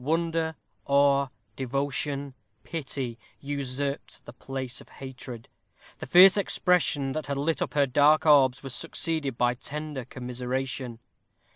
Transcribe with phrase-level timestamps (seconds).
[0.03, 0.55] Wonder,
[0.87, 5.47] awe, devotion, pity, usurped the place of hatred.
[5.99, 10.97] The fierce expression that had lit up her dark orbs was succeeded by tender commiseration.